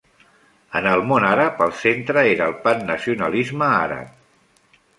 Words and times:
En 0.79 0.87
el 0.91 1.03
món 1.09 1.25
àrab, 1.31 1.61
el 1.67 1.75
centre 1.81 2.25
era 2.31 2.49
el 2.53 2.57
pannacionalisme 2.65 3.71
àrab. 3.77 4.77